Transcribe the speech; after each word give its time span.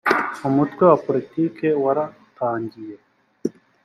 umutwe 0.47 0.81
wa 0.89 0.97
politiki 1.05 1.67
waratangiye 1.83 2.95